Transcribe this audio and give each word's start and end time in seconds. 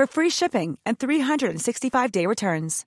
for 0.00 0.06
free 0.06 0.30
shipping 0.30 0.78
and 0.86 0.98
365-day 0.98 2.24
returns. 2.24 2.86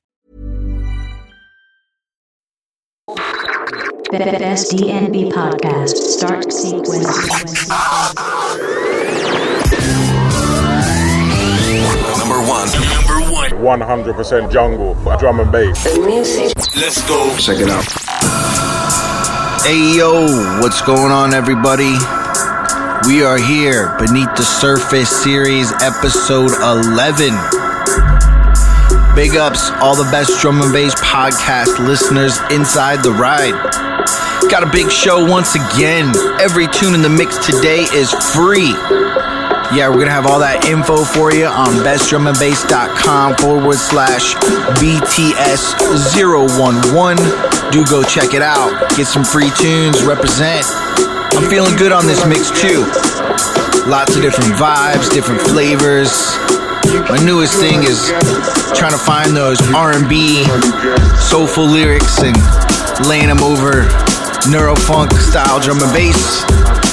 Best 4.10 4.72
DNB 4.72 5.32
podcast 5.32 5.96
start 5.96 6.52
sequence. 6.52 7.06
Number 12.18 12.42
one. 12.50 12.68
Number 13.06 13.32
one. 13.32 13.80
100% 13.80 14.52
jungle, 14.52 14.96
drum 15.20 15.40
and 15.40 15.52
bass. 15.52 15.86
Let's 16.76 17.08
go. 17.08 17.38
Check 17.38 17.60
it 17.60 17.70
out. 17.70 17.86
Hey 19.62 19.98
yo, 19.98 20.60
what's 20.62 20.82
going 20.82 21.12
on, 21.12 21.36
everybody? 21.36 21.96
We 23.08 23.24
are 23.24 23.38
here, 23.38 23.96
Beneath 24.00 24.34
the 24.36 24.44
Surface 24.44 25.10
Series, 25.10 25.72
episode 25.82 26.52
11. 26.62 27.34
Big 29.16 29.36
ups, 29.36 29.72
all 29.82 29.96
the 29.96 30.08
best 30.10 30.40
drum 30.42 30.62
and 30.62 30.72
bass 30.72 30.96
podcast 30.96 31.86
listeners 31.86 32.40
inside 32.50 33.04
the 33.04 33.12
ride. 33.12 33.52
Got 34.50 34.64
a 34.64 34.70
big 34.72 34.90
show 34.90 35.30
once 35.30 35.54
again. 35.56 36.14
Every 36.40 36.68
tune 36.68 36.96
in 36.96 37.02
the 37.02 37.10
mix 37.10 37.38
today 37.46 37.86
is 37.94 38.12
free. 38.34 38.72
Yeah, 39.76 39.90
we're 39.90 40.00
gonna 40.00 40.12
have 40.12 40.26
all 40.26 40.40
that 40.40 40.64
info 40.66 41.04
for 41.04 41.34
you 41.34 41.48
on 41.48 41.84
bestdrumandbass.com 41.84 43.36
forward 43.36 43.78
slash 43.78 44.34
BTS011. 44.80 47.18
Do 47.72 47.84
go 47.86 48.02
check 48.04 48.34
it 48.34 48.42
out. 48.42 48.90
Get 48.96 49.08
some 49.08 49.26
free 49.26 49.52
tunes, 49.58 50.02
represent. 50.04 50.66
I'm 51.36 51.50
feeling 51.50 51.76
good 51.76 51.92
on 51.92 52.06
this 52.06 52.26
mix 52.28 52.50
too. 52.52 52.86
Lots 53.90 54.16
of 54.16 54.22
different 54.22 54.54
vibes, 54.54 55.12
different 55.12 55.42
flavors. 55.42 56.14
My 57.10 57.18
newest 57.26 57.58
thing 57.58 57.84
is 57.84 58.10
trying 58.78 58.94
to 58.94 59.02
find 59.02 59.36
those 59.36 59.60
R&B 59.74 60.46
soulful 61.18 61.66
lyrics 61.66 62.22
and 62.22 62.38
laying 63.08 63.28
them 63.28 63.42
over 63.42 63.90
neurofunk 64.52 65.12
style 65.18 65.60
drum 65.60 65.82
and 65.82 65.92
bass. 65.92 66.44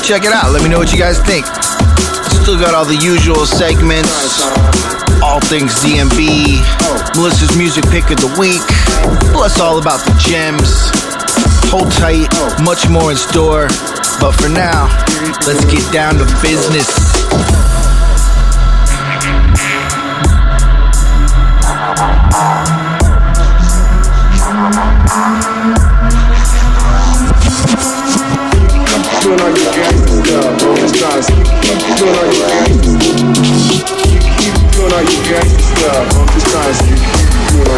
Check 0.06 0.24
it 0.24 0.32
out. 0.32 0.52
Let 0.52 0.62
me 0.62 0.68
know 0.68 0.78
what 0.78 0.92
you 0.92 0.98
guys 0.98 1.20
think. 1.20 1.44
Still 2.40 2.58
got 2.58 2.74
all 2.74 2.84
the 2.86 2.96
usual 2.96 3.44
segments, 3.44 4.40
all 5.22 5.40
things 5.40 5.74
DNB, 5.84 6.58
Melissa's 7.14 7.56
music 7.56 7.84
pick 7.90 8.10
of 8.10 8.16
the 8.18 8.32
week, 8.40 8.64
plus 9.32 9.60
all 9.60 9.78
about 9.78 10.00
the 10.06 10.16
gems. 10.18 10.99
Hold 11.70 11.92
tight, 11.92 12.28
much 12.64 12.88
more 12.88 13.10
in 13.10 13.16
store. 13.16 13.68
But 14.20 14.32
for 14.32 14.48
now, 14.48 14.88
let's 15.46 15.64
get 15.64 15.92
down 15.92 16.18
to 16.18 16.24
business. 16.42 16.88
Doing 29.20 29.40
all 29.40 29.50
your 29.50 29.72
gangsta 29.72 30.24
stuff, 30.24 30.62
all 30.64 30.74
this 30.74 30.92
nonsense. 31.00 31.48
Keep 31.60 31.98
doing 31.98 32.16
all 32.16 32.26
your 32.26 32.48
gangsta 32.50 32.80
stuff, 35.70 36.10
this 36.34 36.46
nonsense. 36.52 37.00
Keep 37.30 37.52
doing 37.52 37.70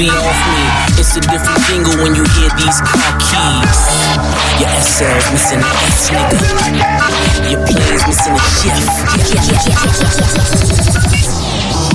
See 0.00 0.08
off 0.08 0.40
me, 0.48 0.64
it's 0.98 1.12
a 1.14 1.20
different 1.20 1.60
jingle 1.66 1.92
when 2.02 2.14
you 2.14 2.24
hear 2.24 2.48
these 2.56 2.80
car 2.80 3.12
keys. 3.20 3.80
Your 4.56 4.72
SL's 4.80 5.28
missing 5.30 5.60
the 5.60 5.68
S, 5.68 6.08
nigga. 6.08 6.40
Your 7.50 7.60
play's 7.66 8.00
missing 8.08 8.32
the 8.32 8.40
chef. 8.56 8.88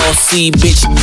bossy, 0.07 0.51
bitch. 0.51 0.87
Bitch. 0.87 0.96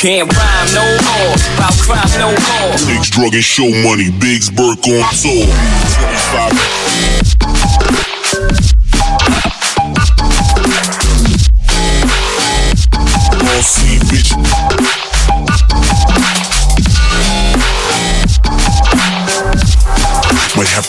Can't 0.00 0.32
rhyme 0.32 0.72
no 0.72 0.84
more. 1.04 1.34
About 1.56 1.74
crime 1.76 2.08
no 2.18 2.30
more. 2.30 2.72
Takes 2.78 3.10
drug 3.10 3.34
and 3.34 3.44
show 3.44 3.68
money. 3.84 4.10
Biggs 4.18 4.48
Burke 4.48 4.88
on 4.88 5.04
tour. 5.12 5.44
25 5.44 6.69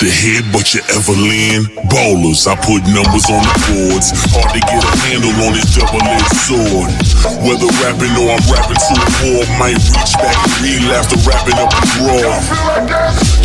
Might 0.01 0.09
head, 0.09 0.41
to 0.41 0.49
headbutt 0.49 0.73
your 0.73 0.81
Everland 0.97 1.69
ballers. 1.85 2.49
I 2.49 2.57
put 2.57 2.81
numbers 2.89 3.29
on 3.29 3.37
the 3.45 3.53
boards. 3.69 4.09
Hard 4.33 4.49
to 4.49 4.61
get 4.65 4.81
a 4.81 4.93
handle 5.05 5.29
on 5.45 5.53
this 5.53 5.77
double-edged 5.77 6.41
sword. 6.41 6.89
Whether 7.45 7.69
rapping 7.85 8.09
or 8.17 8.33
I'm 8.33 8.41
rapping 8.49 8.81
to 8.81 8.93
a 8.97 9.05
war, 9.21 9.45
might 9.61 9.77
reach 9.77 10.17
back 10.17 10.33
and 10.41 10.57
relapse 10.57 11.05
to 11.13 11.21
rapping 11.21 11.53
up 11.61 11.69
the 11.69 11.85
draw. 12.01 12.33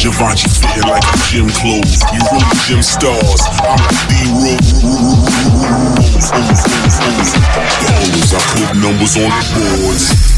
Givenchy 0.01 0.49
fitting 0.49 0.89
like 0.89 1.05
a 1.05 1.17
gym 1.29 1.53
clothes. 1.61 2.01
You 2.17 2.25
really 2.25 2.57
gym 2.65 2.81
stars. 2.81 3.45
I'm 3.61 3.77
like 3.77 4.01
D-Rose. 4.09 4.81
Ballers, 7.85 8.33
I 8.33 8.41
put 8.57 8.73
numbers 8.81 9.13
on 9.21 9.29
the 9.29 9.45
boards. 9.61 10.36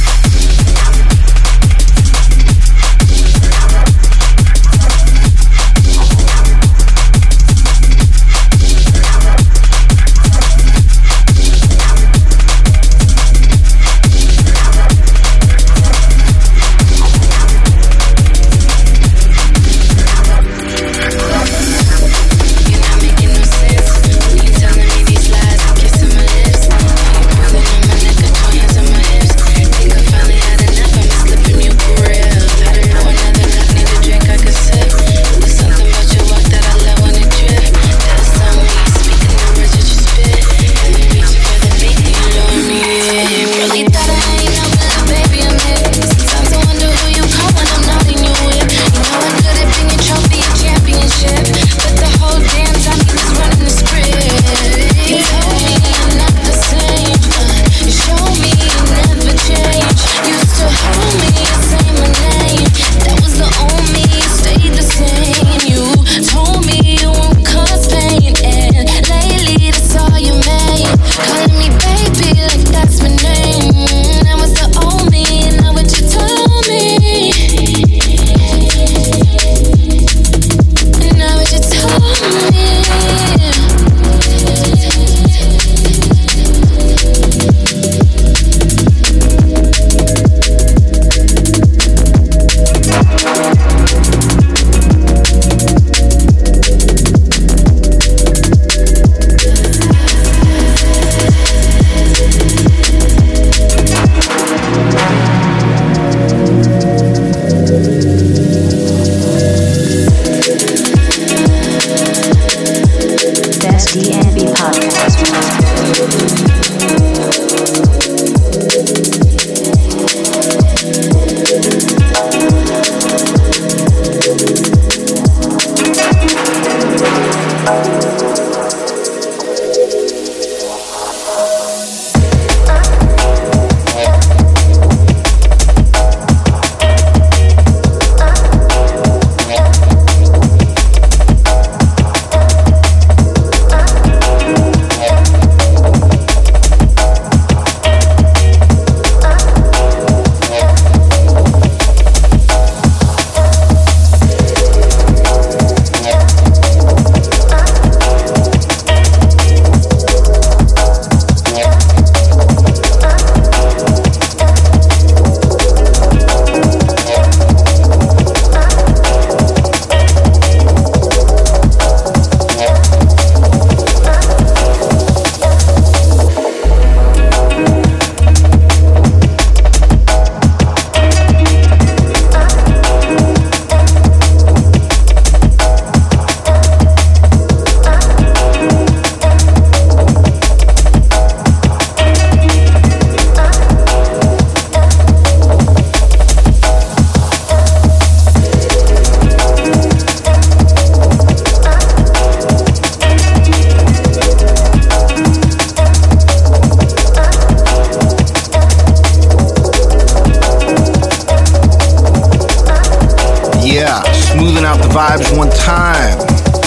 Out 213.84 214.82
the 214.82 214.88
vibes 214.88 215.36
one 215.36 215.50
time. 215.50 216.16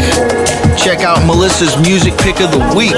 Check 0.77 1.01
out 1.01 1.25
Melissa's 1.27 1.77
music 1.81 2.17
pick 2.19 2.41
of 2.41 2.51
the 2.51 2.59
week. 2.77 2.95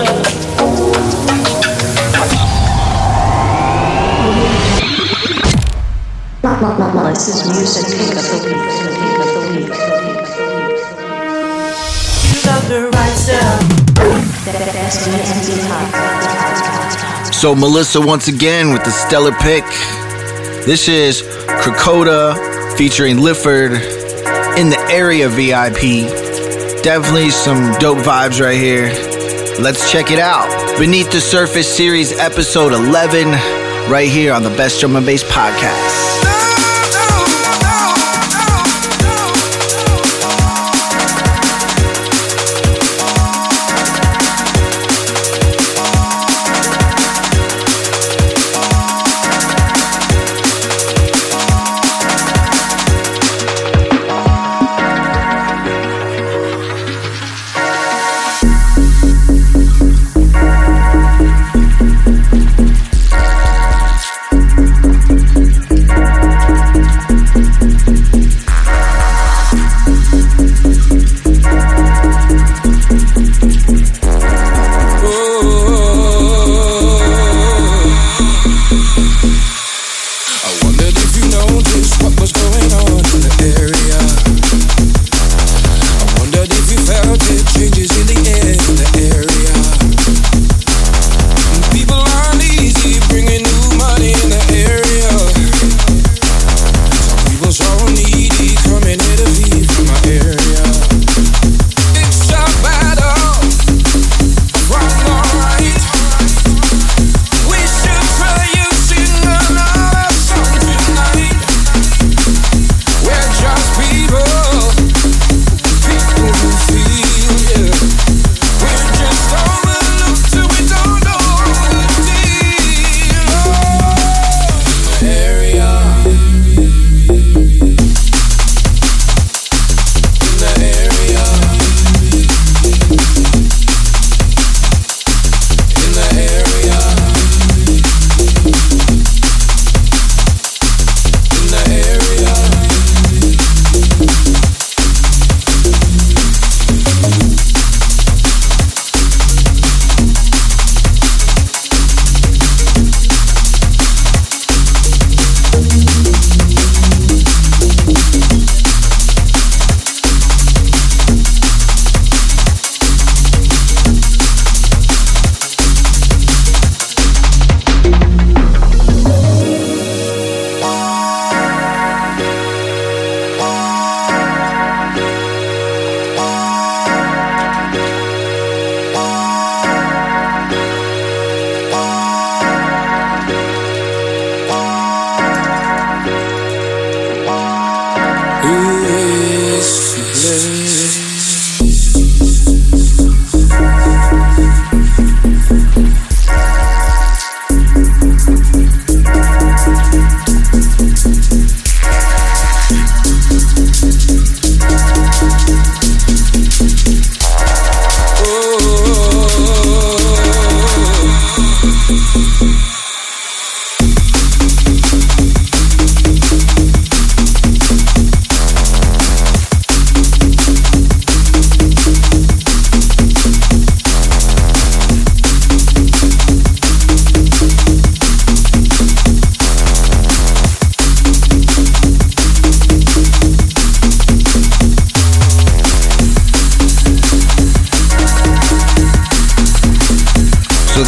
Melissa's 7.21 7.45
music 7.53 7.85
pick 7.85 8.17
of 8.17 8.25
the 8.25 8.37
week. 8.47 8.57
Pick 8.57 9.19
of 9.21 9.29
the 9.35 9.41
week. 9.53 9.69
You 12.33 12.41
got 12.47 12.62
the 12.67 12.81
right 12.95 13.15
stuff. 13.15 13.61
Best 14.73 15.07
DNB 15.07 15.49
podcast. 15.69 17.35
So, 17.35 17.55
Melissa, 17.55 18.00
once 18.00 18.29
again, 18.29 18.73
with 18.73 18.85
the 18.85 18.91
stellar 18.91 19.33
pick. 19.33 19.65
This 20.65 20.89
is 20.89 21.21
Krakota 21.61 22.35
featuring 22.79 23.19
Lifford 23.19 23.73
in 24.59 24.71
the 24.71 24.83
area 24.91 25.29
VIP. 25.29 26.09
Definitely 26.83 27.29
some 27.29 27.75
dope 27.79 27.99
vibes 27.99 28.41
right 28.41 28.57
here. 28.57 28.95
Let's 29.61 29.93
check 29.93 30.11
it 30.11 30.19
out. 30.19 30.49
Beneath 30.79 31.12
the 31.12 31.21
Surface 31.21 31.69
Series, 31.71 32.19
episode 32.19 32.73
11, 32.73 33.33
right 33.91 34.09
here 34.09 34.33
on 34.33 34.43
the 34.43 34.49
Best 34.57 34.81
Drum 34.81 34.97
and 34.97 35.05
Bass 35.05 35.23
podcast. 35.23 36.00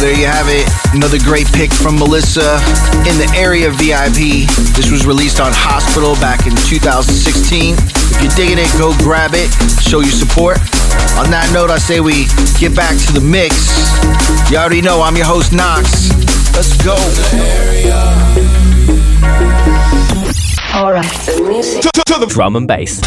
There 0.03 0.19
you 0.19 0.25
have 0.25 0.47
it. 0.49 0.67
Another 0.93 1.17
great 1.17 1.47
pick 1.53 1.71
from 1.71 1.95
Melissa 1.95 2.59
in 3.07 3.15
the 3.15 3.31
area 3.39 3.71
VIP. 3.71 4.43
This 4.75 4.91
was 4.91 5.07
released 5.07 5.39
on 5.39 5.53
Hospital 5.55 6.15
back 6.19 6.45
in 6.45 6.51
2016. 6.67 7.75
If 7.79 8.19
you're 8.19 8.35
digging 8.35 8.59
it, 8.59 8.67
go 8.75 8.91
grab 8.99 9.31
it. 9.33 9.47
Show 9.79 10.01
your 10.03 10.11
support. 10.11 10.59
On 11.15 11.31
that 11.31 11.47
note, 11.55 11.71
I 11.71 11.79
say 11.79 12.01
we 12.01 12.27
get 12.59 12.75
back 12.75 12.99
to 13.07 13.15
the 13.15 13.23
mix. 13.23 13.71
You 14.51 14.59
already 14.59 14.81
know 14.81 14.99
I'm 15.01 15.15
your 15.15 15.25
host, 15.25 15.55
Knox. 15.55 16.11
Let's 16.51 16.75
go. 16.83 16.99
Alright. 20.75 21.15
the 21.31 21.47
music. 21.47 21.81
To 22.11 22.19
the 22.19 22.27
Drum 22.27 22.57
and 22.57 22.67
bass. 22.67 22.99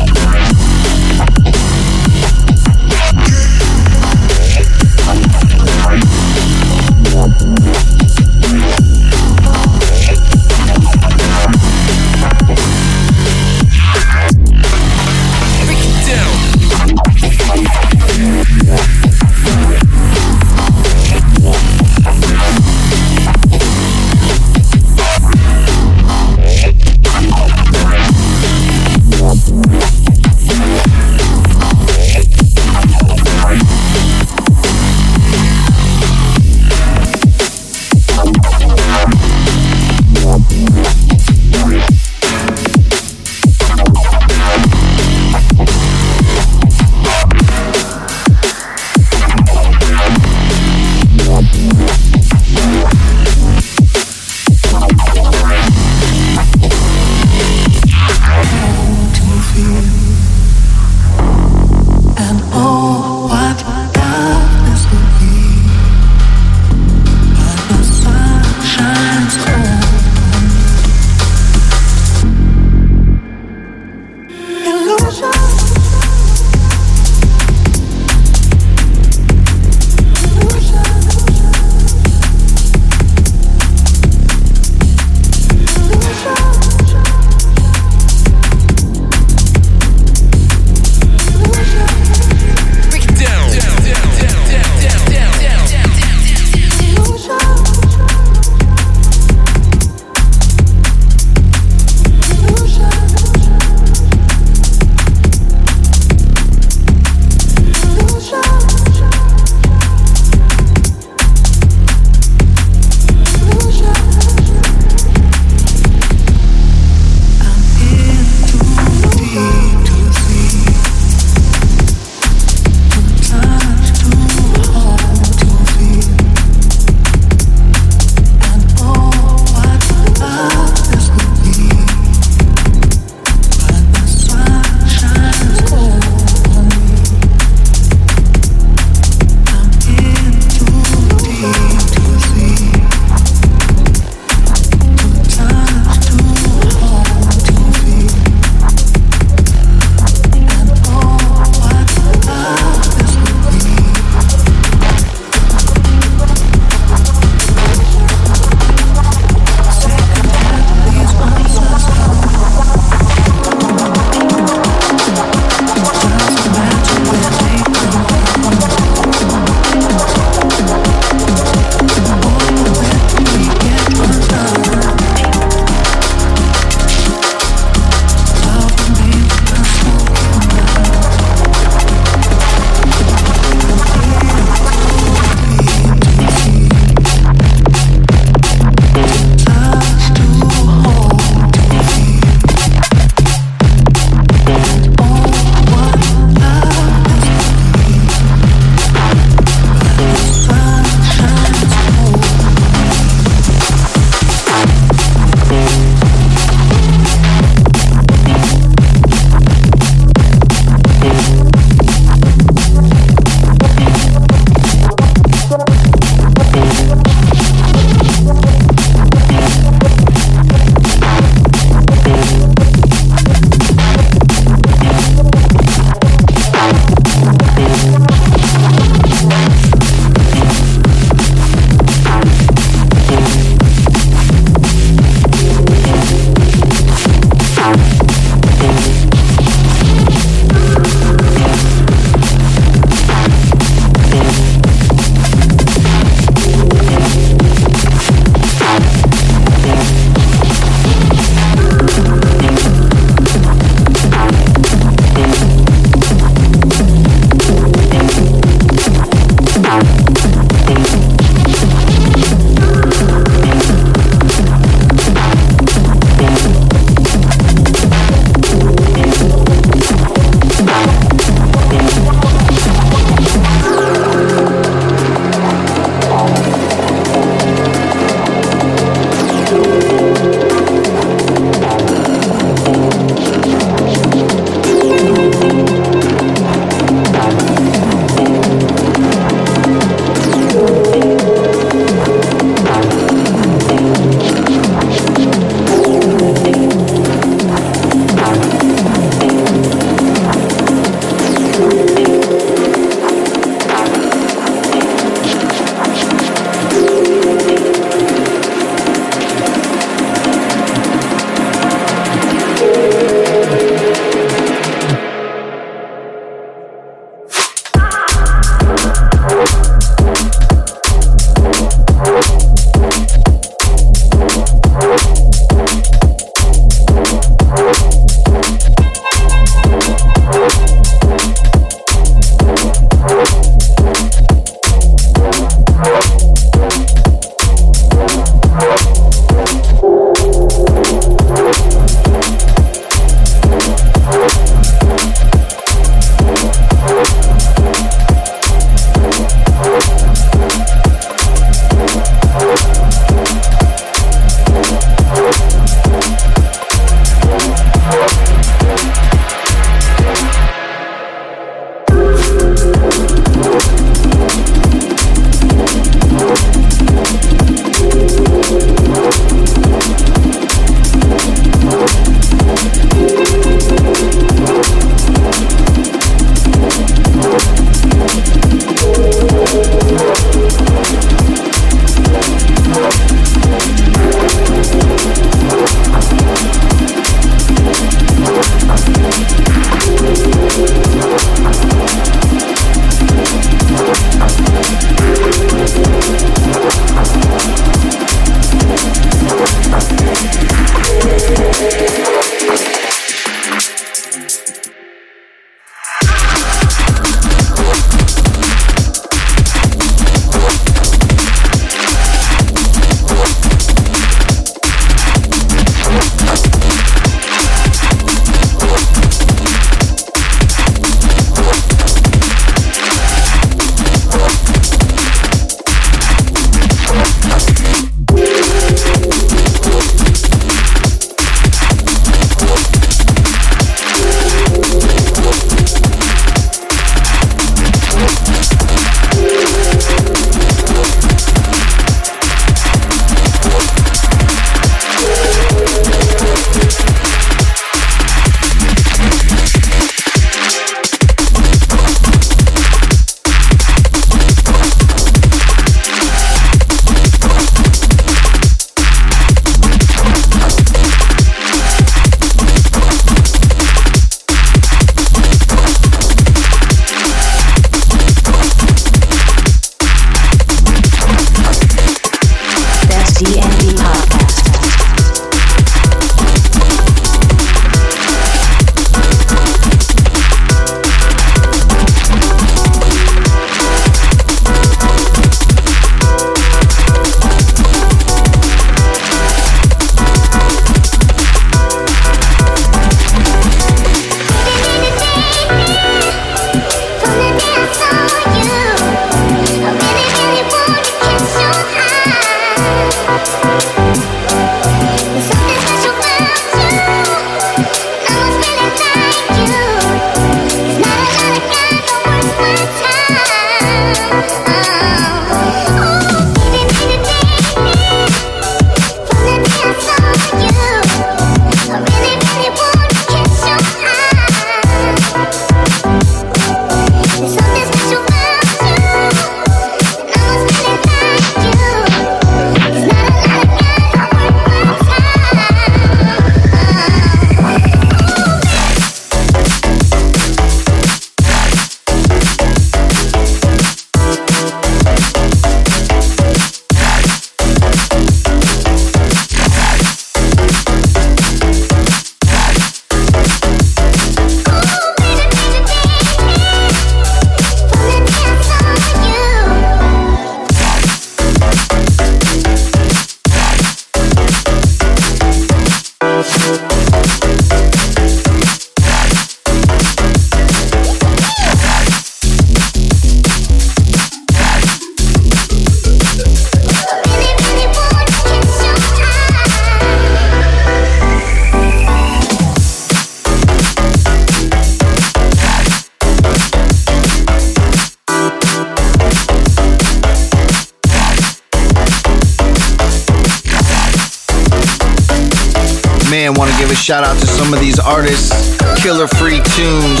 Shout 596.80 597.04
out 597.04 597.18
to 597.20 597.26
some 597.26 597.52
of 597.52 597.60
these 597.60 597.78
artists. 597.78 598.56
Killer 598.82 599.06
Free 599.06 599.40
Tunes, 599.52 600.00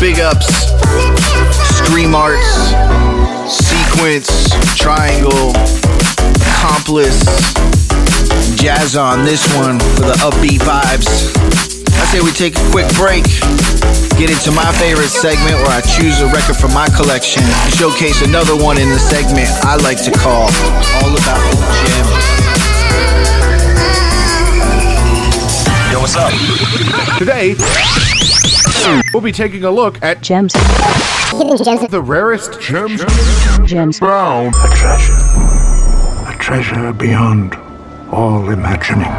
Big 0.00 0.20
Ups, 0.20 0.72
Scream 1.76 2.14
Arts, 2.14 2.72
Sequence, 3.44 4.48
Triangle, 4.74 5.52
Accomplice, 6.40 7.20
Jazz 8.56 8.96
on 8.96 9.24
this 9.24 9.44
one 9.56 9.78
for 9.78 10.08
the 10.08 10.16
upbeat 10.24 10.64
vibes. 10.64 11.36
I 11.92 12.04
say 12.08 12.20
we 12.20 12.32
take 12.32 12.56
a 12.56 12.70
quick 12.70 12.88
break, 12.96 13.24
get 14.16 14.32
into 14.32 14.52
my 14.52 14.72
favorite 14.80 15.12
segment 15.12 15.56
where 15.60 15.76
I 15.76 15.82
choose 15.82 16.20
a 16.22 16.26
record 16.28 16.56
from 16.56 16.72
my 16.72 16.88
collection, 16.96 17.42
showcase 17.68 18.22
another 18.22 18.56
one 18.56 18.78
in 18.78 18.88
the 18.88 18.98
segment 18.98 19.48
I 19.62 19.76
like 19.76 20.02
to 20.04 20.10
call 20.10 20.48
All 21.04 21.12
About 21.12 21.42
the 21.52 21.56
Gem. 21.84 22.15
What's 26.16 27.10
up? 27.12 27.18
Today, 27.18 27.54
we'll 29.12 29.22
be 29.22 29.32
taking 29.32 29.64
a 29.64 29.70
look 29.70 30.02
at 30.02 30.22
Gems. 30.22 30.52
the 30.52 32.02
rarest 32.02 32.60
gems 32.60 33.04
Gems. 33.64 33.98
found. 33.98 34.54
A 34.54 34.68
treasure. 34.74 35.12
A 35.12 36.36
treasure 36.38 36.92
beyond 36.92 37.54
all 38.10 38.50
imagining. 38.50 39.12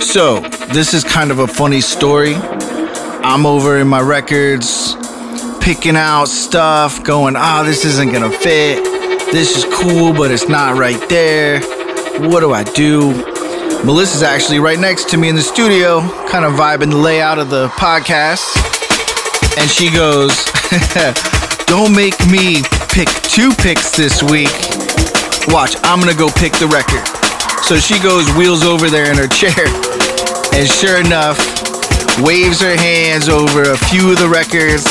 So, 0.00 0.40
this 0.72 0.94
is 0.94 1.04
kind 1.04 1.30
of 1.30 1.38
a 1.40 1.46
funny 1.46 1.80
story. 1.80 2.34
I'm 2.34 3.44
over 3.44 3.78
in 3.78 3.88
my 3.88 4.00
records, 4.00 4.94
picking 5.60 5.96
out 5.96 6.26
stuff, 6.26 7.04
going, 7.04 7.36
ah, 7.36 7.62
this 7.62 7.84
isn't 7.84 8.12
gonna 8.12 8.30
fit. 8.30 8.87
This 9.30 9.58
is 9.58 9.64
cool, 9.66 10.14
but 10.14 10.30
it's 10.30 10.48
not 10.48 10.78
right 10.78 11.06
there. 11.10 11.60
What 12.30 12.40
do 12.40 12.54
I 12.54 12.64
do? 12.64 13.12
Melissa's 13.84 14.22
actually 14.22 14.58
right 14.58 14.78
next 14.78 15.10
to 15.10 15.18
me 15.18 15.28
in 15.28 15.36
the 15.36 15.42
studio, 15.42 16.00
kind 16.28 16.46
of 16.46 16.54
vibing 16.54 16.90
the 16.90 16.96
layout 16.96 17.38
of 17.38 17.50
the 17.50 17.68
podcast. 17.68 18.56
And 19.60 19.68
she 19.68 19.92
goes, 19.92 20.32
Don't 21.66 21.94
make 21.94 22.16
me 22.26 22.62
pick 22.88 23.08
two 23.28 23.52
picks 23.60 23.94
this 23.94 24.22
week. 24.22 24.48
Watch, 25.52 25.76
I'm 25.84 26.00
gonna 26.00 26.16
go 26.16 26.30
pick 26.32 26.54
the 26.54 26.66
record. 26.66 27.04
So 27.62 27.76
she 27.76 28.00
goes, 28.00 28.24
wheels 28.34 28.64
over 28.64 28.88
there 28.88 29.10
in 29.10 29.18
her 29.18 29.28
chair, 29.28 29.52
and 30.56 30.66
sure 30.66 30.98
enough, 30.98 31.36
waves 32.24 32.62
her 32.62 32.74
hands 32.74 33.28
over 33.28 33.70
a 33.72 33.76
few 33.92 34.10
of 34.10 34.18
the 34.18 34.28
records, 34.28 34.88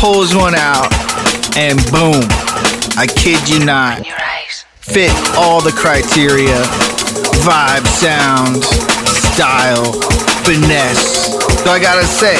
pulls 0.00 0.34
one 0.34 0.54
out, 0.54 0.88
and 1.60 1.76
boom, 1.92 2.24
I 2.96 3.06
kid 3.06 3.48
you 3.48 3.64
not, 3.64 4.06
fit 4.80 5.12
all 5.36 5.60
the 5.60 5.72
criteria 5.72 6.62
vibe, 7.40 7.86
sound, 7.88 8.60
style, 9.32 9.92
finesse. 10.44 11.32
So 11.64 11.72
I 11.72 11.80
gotta 11.80 12.04
say, 12.04 12.36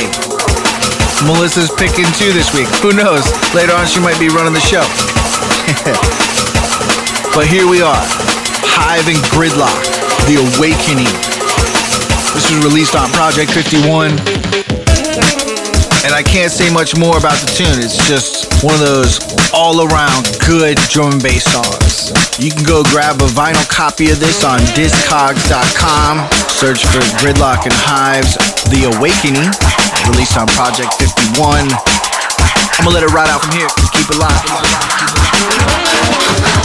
Melissa's 1.25 1.73
picking 1.73 2.05
two 2.21 2.33
this 2.37 2.53
week. 2.53 2.69
Who 2.85 2.93
knows? 2.93 3.25
Later 3.57 3.73
on, 3.73 3.87
she 3.87 4.01
might 4.01 4.21
be 4.21 4.29
running 4.29 4.53
the 4.53 4.61
show. 4.61 4.85
but 7.35 7.47
here 7.49 7.69
we 7.69 7.81
are 7.81 8.05
Hive 8.65 9.09
and 9.09 9.21
Gridlock, 9.33 9.81
The 10.29 10.37
Awakening. 10.57 11.09
This 12.37 12.53
was 12.53 12.61
released 12.65 12.95
on 12.95 13.09
Project 13.17 13.51
51. 13.53 14.13
And 16.05 16.13
I 16.17 16.23
can't 16.25 16.53
say 16.53 16.73
much 16.73 16.97
more 16.97 17.17
about 17.17 17.37
the 17.41 17.49
tune. 17.53 17.77
It's 17.81 17.97
just 18.09 18.40
one 18.63 18.75
of 18.75 18.81
those 18.81 19.19
all 19.55 19.89
around 19.89 20.29
good 20.47 20.77
drum 20.89 21.13
and 21.13 21.23
bass 21.23 21.45
songs. 21.45 22.13
You 22.39 22.51
can 22.51 22.65
go 22.65 22.83
grab 22.85 23.17
a 23.23 23.29
vinyl 23.29 23.67
copy 23.69 24.11
of 24.11 24.21
this 24.21 24.45
on 24.45 24.59
discogs.com. 24.77 26.29
Search 26.49 26.85
for 26.85 27.01
Gridlock 27.21 27.65
and 27.65 27.73
Hives 27.73 28.37
The 28.69 28.93
Awakening, 28.97 29.49
released 30.13 30.37
on 30.37 30.47
Project 30.49 30.93
51. 30.95 31.69
I'm 31.73 32.85
gonna 32.85 32.95
let 32.95 33.03
it 33.03 33.13
ride 33.13 33.31
out 33.31 33.41
from 33.43 33.57
here. 33.57 33.69
Keep 33.93 34.11
it 34.11 34.19
live. 34.19 35.41
So 36.55 36.60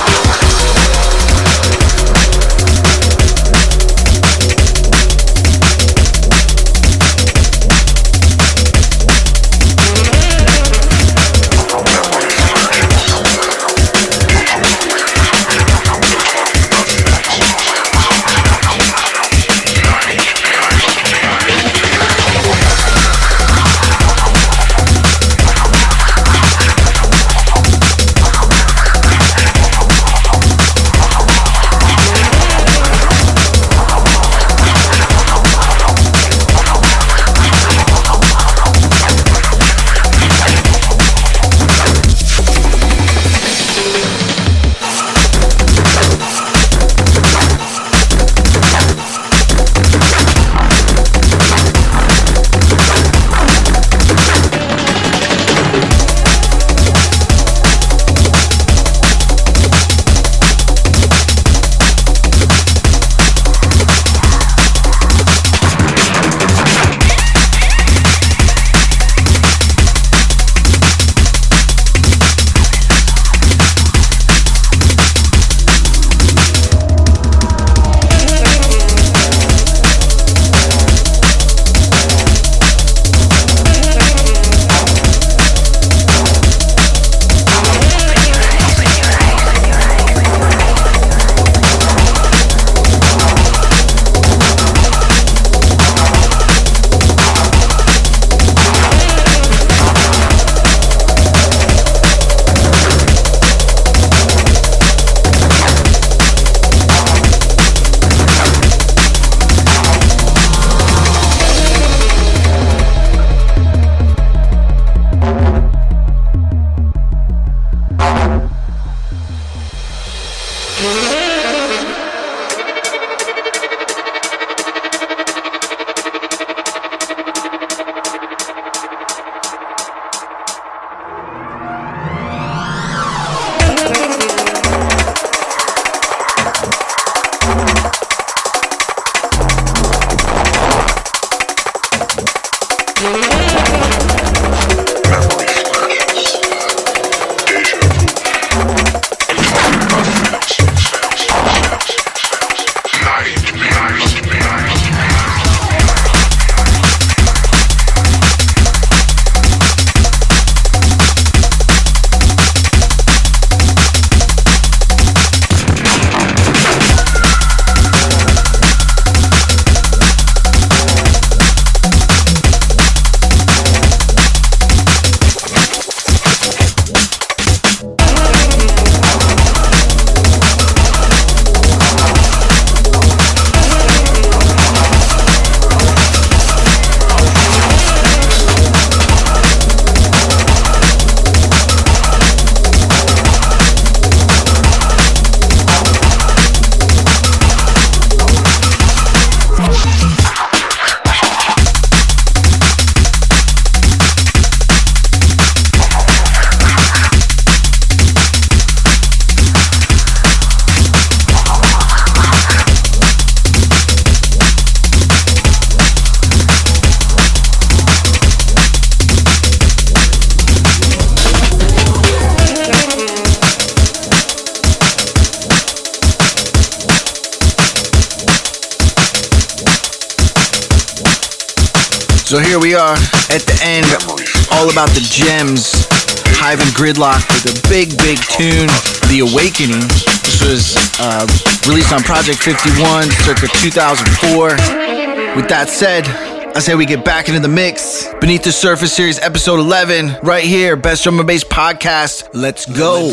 Gridlock 236.95 237.27
with 237.43 237.65
a 237.65 237.69
big, 237.69 237.89
big 237.97 238.17
tune, 238.19 238.67
The 239.09 239.19
Awakening. 239.29 239.81
This 240.23 240.41
was 240.41 240.75
uh, 240.99 241.27
released 241.67 241.91
on 241.91 242.01
Project 242.03 242.39
51, 242.39 243.09
circa 243.11 243.47
2004. 243.47 245.35
With 245.35 245.49
that 245.49 245.67
said, 245.67 246.07
I 246.55 246.59
say 246.59 246.75
we 246.75 246.85
get 246.85 247.03
back 247.03 247.27
into 247.27 247.41
the 247.41 247.49
mix. 247.49 248.07
Beneath 248.21 248.43
the 248.43 248.51
Surface 248.51 248.93
Series, 248.93 249.19
episode 249.19 249.59
11, 249.59 250.19
right 250.23 250.45
here, 250.45 250.77
Best 250.77 251.03
Drum 251.03 251.19
and 251.19 251.27
Bass 251.27 251.43
Podcast. 251.43 252.29
Let's 252.33 252.65
go. 252.65 253.11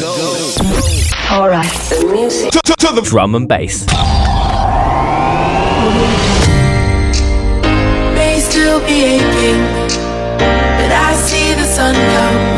All 1.31 1.49
right. 1.49 1.73
The 1.91 2.09
music. 2.13 2.53
Drum 3.05 3.35
and 3.35 3.49
bass. 3.49 3.85
may 8.15 8.39
still 8.39 8.79
be 8.87 9.03
aching, 9.03 9.89
but 10.39 10.93
I 10.93 11.15
see 11.17 11.55
the 11.55 11.65
sun 11.65 11.95
come 11.95 12.52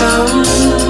overcome. 0.00 0.87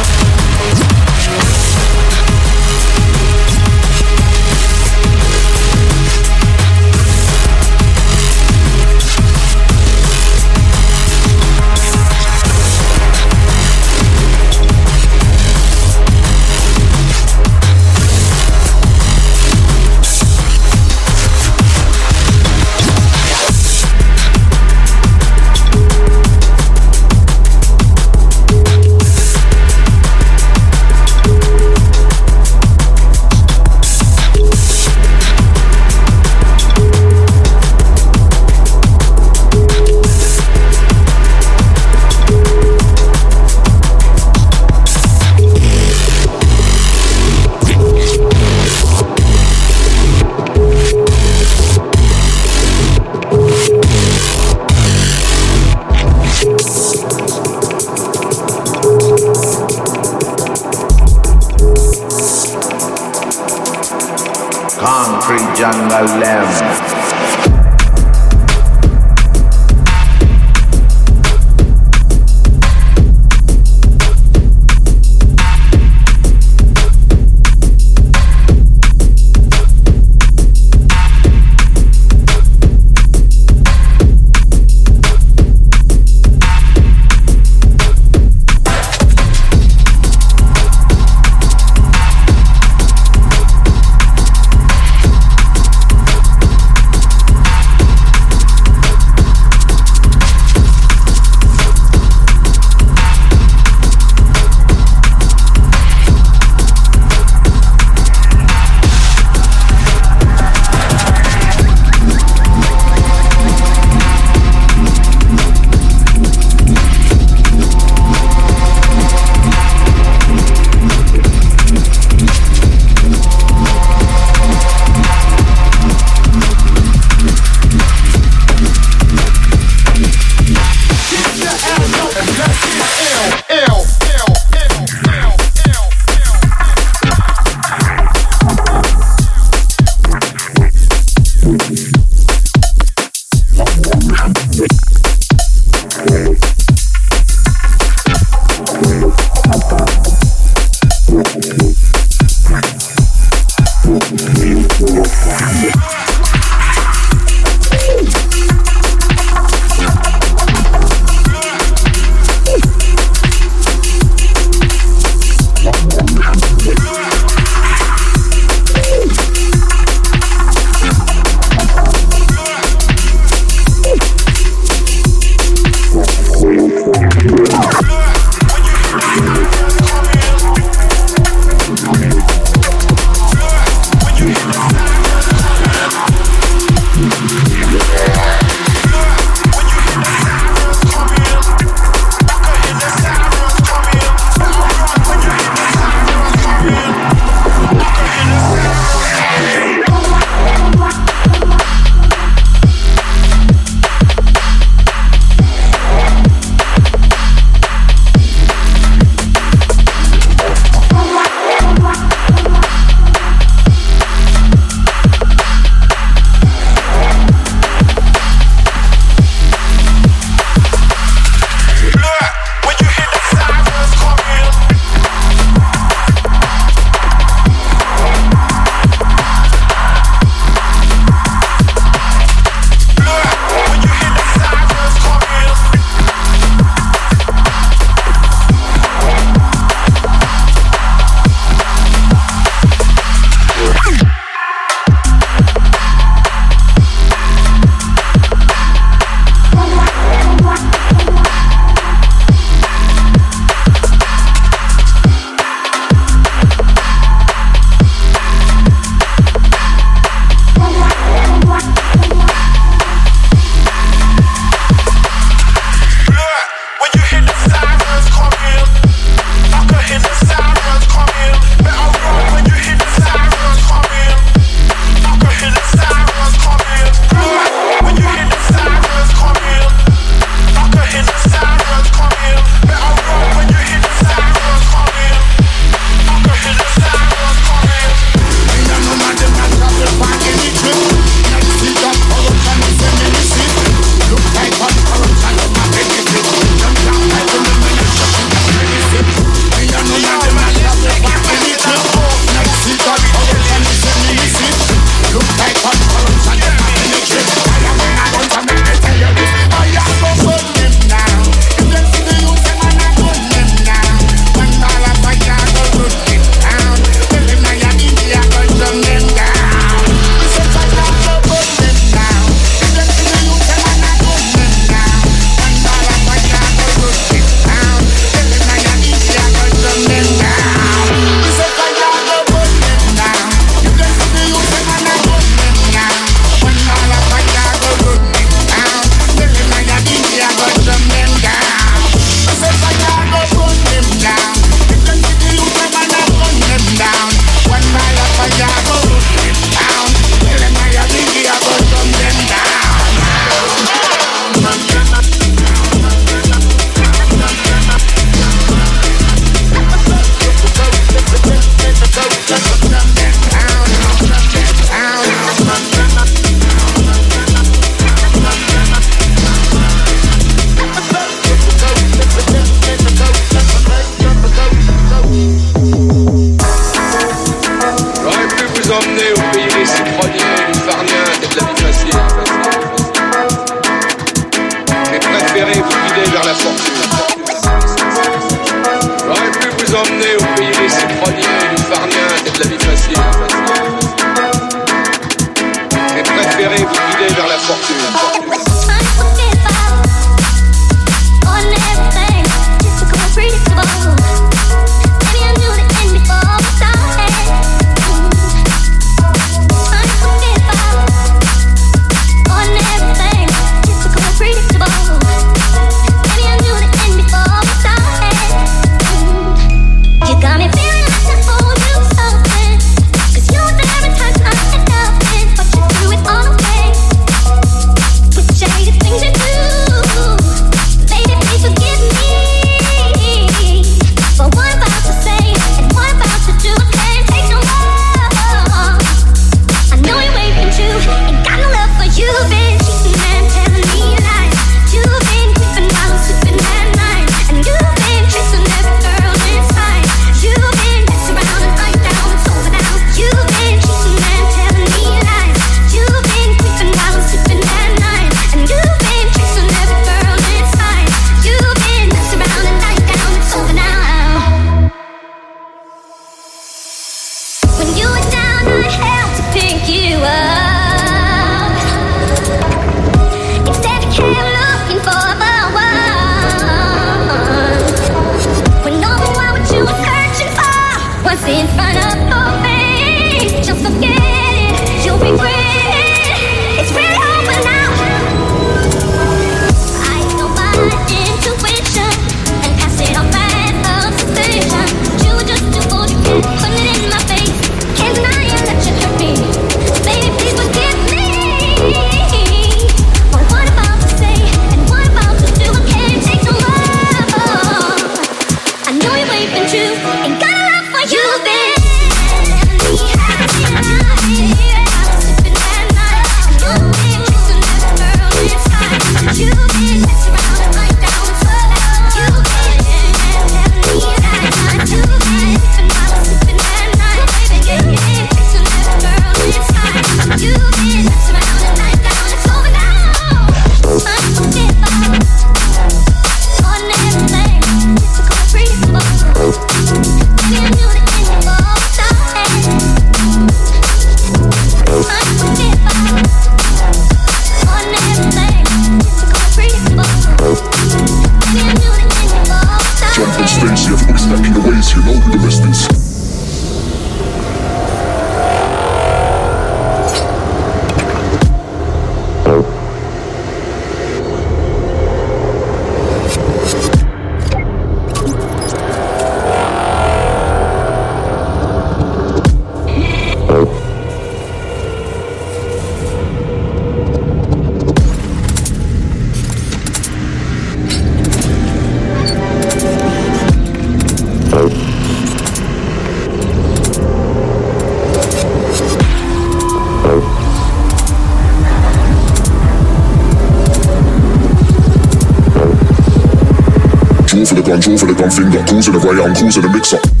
tool 597.71 597.87
for 597.87 597.93
the 597.93 597.99
gun 597.99 598.09
finger. 598.09 598.43
Cruising 598.47 598.73
the 598.73 598.79
right, 598.79 599.05
I'm 599.05 599.15
cruising 599.15 599.43
the 599.43 599.49
mixer. 599.49 600.00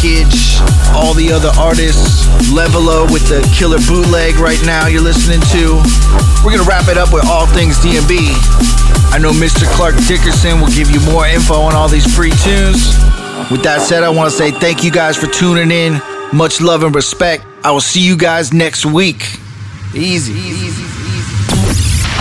Breakage, 0.00 0.60
all 0.94 1.12
the 1.12 1.32
other 1.32 1.50
artists. 1.58 2.26
Levelo 2.54 3.10
with 3.10 3.26
the 3.26 3.42
killer 3.52 3.78
bootleg 3.88 4.36
right 4.36 4.60
now 4.64 4.86
you're 4.86 5.02
listening 5.02 5.40
to. 5.50 5.82
We're 6.44 6.52
gonna 6.56 6.68
wrap 6.68 6.86
it 6.86 6.96
up 6.96 7.12
with 7.12 7.26
all 7.26 7.46
things 7.46 7.78
DNB. 7.78 8.30
I 9.10 9.18
know 9.18 9.32
Mr. 9.32 9.66
Clark 9.74 9.96
Dickerson 10.06 10.60
will 10.60 10.68
give 10.68 10.88
you 10.92 11.00
more 11.10 11.26
info 11.26 11.54
on 11.54 11.74
all 11.74 11.88
these 11.88 12.06
free 12.14 12.30
tunes. 12.30 12.94
With 13.50 13.64
that 13.64 13.80
said, 13.82 14.04
I 14.04 14.10
want 14.10 14.30
to 14.30 14.36
say 14.36 14.52
thank 14.52 14.84
you 14.84 14.92
guys 14.92 15.16
for 15.16 15.26
tuning 15.26 15.72
in. 15.72 16.00
Much 16.32 16.60
love 16.60 16.84
and 16.84 16.94
respect. 16.94 17.44
I 17.64 17.72
will 17.72 17.80
see 17.80 18.00
you 18.00 18.16
guys 18.16 18.52
next 18.52 18.86
week. 18.86 19.26
Easy. 19.96 20.32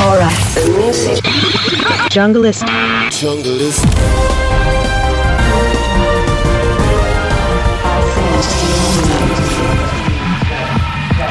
Alright. 0.02 0.34
The 0.56 0.74
music. 0.80 1.24
Junglist. 2.10 2.64
Junglist. 3.14 4.77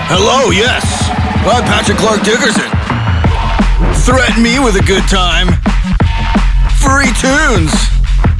Hello, 0.06 0.54
yes. 0.54 0.86
I'm 1.50 1.66
Patrick 1.66 1.98
Clark 1.98 2.22
Dickerson. 2.22 2.70
Threaten 4.06 4.38
me 4.38 4.62
with 4.62 4.78
a 4.78 4.84
good 4.86 5.02
time. 5.10 5.50
Free 6.78 7.10
tunes. 7.18 7.74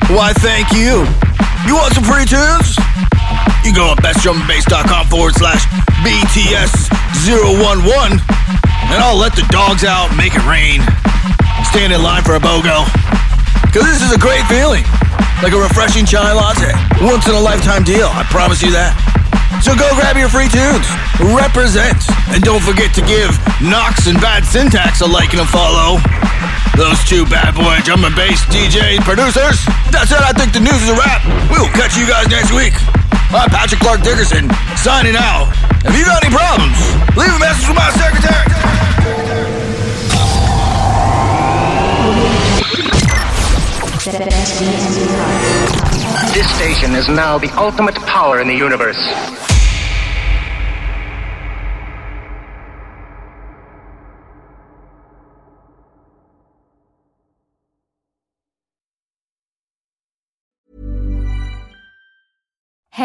Why, 0.07 0.31
thank 0.39 0.71
you. 0.71 1.03
You 1.67 1.75
want 1.75 1.91
some 1.91 2.07
free 2.07 2.23
tunes? 2.23 2.79
You 3.67 3.75
go 3.75 3.91
to 3.91 3.99
bestdrumandbass.com 3.99 5.11
forward 5.11 5.35
slash 5.35 5.67
BTS011 6.07 8.15
and 8.15 8.99
I'll 9.03 9.19
let 9.19 9.35
the 9.35 9.43
dogs 9.51 9.83
out 9.83 10.15
make 10.15 10.39
it 10.39 10.47
rain. 10.47 10.87
Stand 11.67 11.91
in 11.91 11.99
line 11.99 12.23
for 12.23 12.39
a 12.39 12.43
BOGO. 12.43 12.87
Because 13.67 13.91
this 13.91 14.07
is 14.07 14.15
a 14.15 14.23
great 14.23 14.47
feeling. 14.47 14.87
Like 15.43 15.51
a 15.51 15.59
refreshing 15.59 16.07
chai 16.07 16.31
latte. 16.31 16.71
Once 17.03 17.27
in 17.27 17.35
a 17.35 17.43
lifetime 17.43 17.83
deal. 17.83 18.07
I 18.15 18.23
promise 18.31 18.63
you 18.63 18.71
that. 18.71 18.95
So 19.67 19.75
go 19.75 19.91
grab 19.99 20.15
your 20.15 20.31
free 20.31 20.47
tunes. 20.47 20.87
Represent. 21.21 21.97
And 22.29 22.43
don't 22.43 22.63
forget 22.63 22.93
to 22.95 23.03
give 23.03 23.33
Knox 23.63 24.07
and 24.07 24.21
Bad 24.21 24.45
Syntax 24.45 25.01
a 25.01 25.07
like 25.07 25.33
and 25.33 25.41
a 25.41 25.49
follow. 25.49 25.97
Those 26.77 27.01
two 27.09 27.25
bad 27.25 27.57
boy 27.57 27.81
drum 27.89 28.05
and 28.05 28.15
bass 28.15 28.45
DJ 28.53 29.01
producers. 29.01 29.65
That's 29.89 30.13
it. 30.13 30.21
I 30.21 30.37
think 30.37 30.53
the 30.53 30.61
news 30.61 30.77
is 30.77 30.91
a 30.93 30.97
wrap. 30.97 31.25
We'll 31.49 31.73
catch 31.73 31.97
you 31.97 32.07
guys 32.07 32.29
next 32.29 32.53
week. 32.53 32.77
I'm 33.33 33.49
Patrick 33.49 33.81
Clark 33.81 34.03
Dickerson, 34.03 34.51
signing 34.77 35.17
out. 35.17 35.49
If 35.89 35.97
you 35.97 36.05
got 36.05 36.23
any 36.23 36.35
problems, 36.35 36.77
leave 37.17 37.33
a 37.33 37.41
message 37.41 37.67
with 37.67 37.77
my 37.77 37.91
secretary. 37.97 38.47
This 46.33 46.49
station 46.55 46.95
is 46.95 47.09
now 47.09 47.39
the 47.39 47.51
ultimate 47.57 47.97
power 48.05 48.41
in 48.41 48.49
the 48.49 48.55
universe. 48.55 49.01